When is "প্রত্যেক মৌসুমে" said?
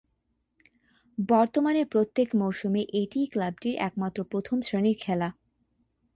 1.85-2.81